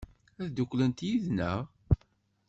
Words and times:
Ad 0.43 0.49
dduklent 0.51 0.99
yid-neɣ? 1.07 1.59